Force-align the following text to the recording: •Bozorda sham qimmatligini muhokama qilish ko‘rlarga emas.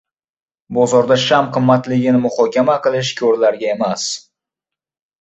•Bozorda 0.77 1.17
sham 1.25 1.51
qimmatligini 1.59 2.23
muhokama 2.25 2.81
qilish 2.89 3.15
ko‘rlarga 3.23 3.73
emas. 3.79 4.11